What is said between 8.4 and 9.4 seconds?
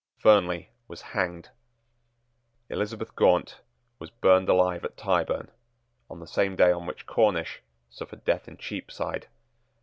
in Cheapside.